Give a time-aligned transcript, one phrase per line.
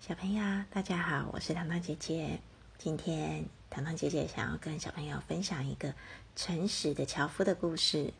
[0.00, 2.38] 小朋友，大家好，我是糖糖姐姐。
[2.78, 5.92] 今天糖糖姐姐想要跟小朋友分享一个
[6.36, 8.14] 诚实的樵夫的故事。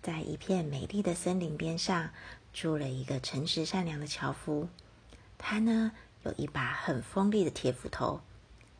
[0.00, 2.10] 在一片美丽的森林边上，
[2.52, 4.68] 住了一个诚实善良的樵夫。
[5.36, 5.90] 他呢
[6.22, 8.20] 有一把很锋利的铁斧头，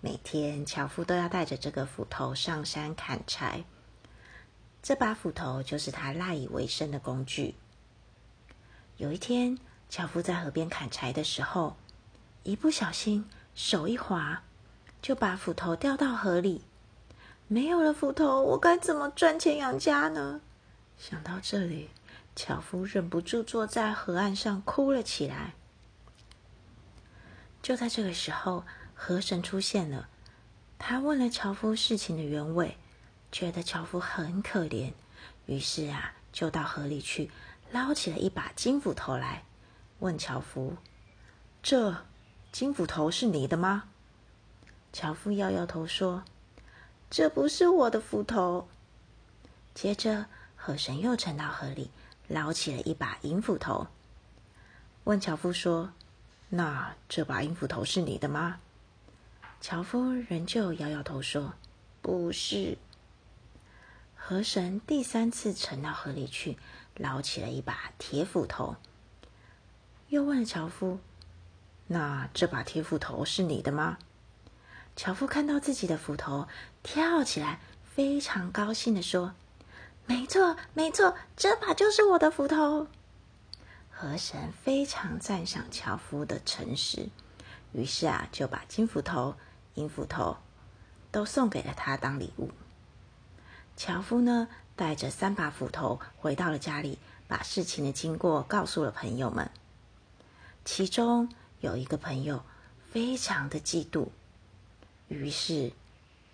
[0.00, 3.64] 每天樵夫都要带着这个斧头上山砍柴。
[4.80, 7.57] 这把斧头就是他赖以为生的工具。
[8.96, 9.59] 有一天，
[9.89, 11.76] 樵夫在河边砍柴的时候，
[12.43, 14.43] 一不小心手一滑，
[15.00, 16.63] 就把斧头掉到河里。
[17.46, 20.43] 没有了斧头，我该怎么赚钱养家呢？
[20.99, 21.89] 想到这里，
[22.36, 25.54] 樵夫忍不住坐在河岸上哭了起来。
[27.63, 30.08] 就在这个时候，河神出现了。
[30.79, 32.77] 他问了樵夫事情的原委，
[33.33, 34.92] 觉得樵夫很可怜，
[35.47, 37.30] 于是啊，就到河里去
[37.72, 39.44] 捞起了一把金斧头来，
[39.98, 40.77] 问樵夫
[41.62, 42.05] ：“这
[42.52, 43.84] 金斧头是你的吗？”
[44.92, 46.24] 樵夫摇摇头说
[47.10, 48.68] ：“这不是我的斧头。”
[49.74, 50.27] 接着。
[50.60, 51.88] 河神又沉到河里，
[52.27, 53.86] 捞起了一把银斧头，
[55.05, 55.92] 问樵夫说
[56.50, 58.58] ：“那这把银斧头是你的吗？”
[59.62, 61.55] 樵夫仍旧摇摇头说
[62.02, 62.77] ：“不是。”
[64.16, 66.58] 河神第三次沉到河里去，
[66.96, 68.74] 捞起了一把铁斧头，
[70.09, 71.01] 又问樵夫
[71.89, 73.98] ：“那这把铁斧头是你的吗？”
[74.97, 76.48] 樵夫看到自己的斧头，
[76.83, 77.61] 跳起来，
[77.95, 79.34] 非常高兴的说。
[80.06, 82.86] 没错，没错，这把就是我的斧头。
[83.91, 87.11] 河神非常赞赏樵夫的诚实，
[87.73, 89.36] 于是啊，就把金斧头、
[89.75, 90.39] 银斧头
[91.11, 92.51] 都送给了他当礼物。
[93.77, 96.98] 樵夫呢，带着三把斧头回到了家里，
[97.29, 99.51] 把事情的经过告诉了朋友们。
[100.70, 101.30] 其中
[101.61, 102.44] 有一个朋友
[102.92, 104.08] 非常的嫉妒，
[105.08, 105.72] 于是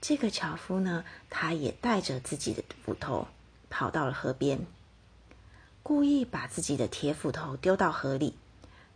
[0.00, 3.28] 这个樵夫呢，他也带着自己的斧头。
[3.70, 4.66] 跑到了河边，
[5.84, 8.34] 故意把自己的铁斧头丢到河里，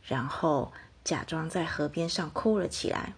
[0.03, 0.73] 然后
[1.05, 3.15] 假装在河边上哭了起来。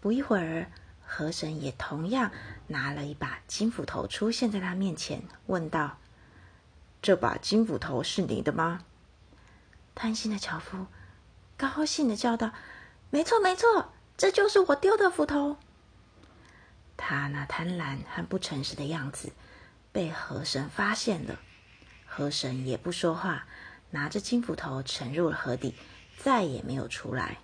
[0.00, 0.72] 不一会儿，
[1.04, 2.30] 河神也同样
[2.68, 5.98] 拿了一把金斧头出现在他面前，问道
[7.02, 8.82] ：“这把金斧头是你的吗？”
[9.94, 10.86] 贪心的樵夫
[11.56, 12.52] 高兴的叫道
[13.10, 15.56] ：“没错，没错，这就是我丢的斧头。”
[16.96, 19.32] 他那贪婪和不诚实的样子
[19.92, 21.38] 被河神发现了，
[22.06, 23.46] 河神也不说话，
[23.90, 25.74] 拿着金斧头沉入了河底，
[26.16, 27.38] 再也没有出来。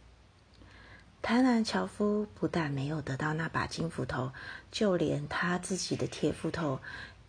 [1.22, 4.32] 贪婪樵夫不但没有得到那把金斧头，
[4.70, 6.80] 就连他自己的铁斧头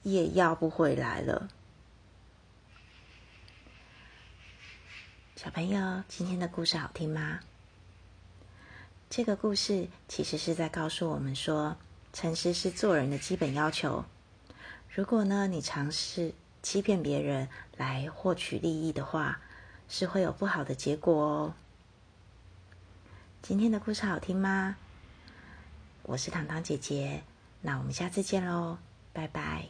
[0.03, 1.49] 也要不回来了。
[5.43, 7.39] 小朋友，今天的故事好听吗？
[9.09, 11.75] 这个故事其实是在告诉我们说。
[12.13, 14.05] 诚实是做人的基本要求。
[14.93, 19.41] 如果呢，你尝试欺骗别人来获取利益的话，
[19.89, 21.53] 是会有不好的结果哦。
[23.41, 24.75] 今天的故事好听吗？
[26.03, 27.23] 我是糖糖姐姐，
[27.61, 28.77] 那我们下次见喽，
[29.11, 29.69] 拜拜。